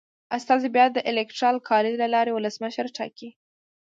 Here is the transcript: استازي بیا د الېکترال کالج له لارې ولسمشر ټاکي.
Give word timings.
استازي 0.37 0.67
بیا 0.75 0.85
د 0.91 0.97
الېکترال 1.11 1.57
کالج 1.69 1.93
له 2.01 2.07
لارې 2.13 2.31
ولسمشر 2.33 2.85
ټاکي. 2.97 3.29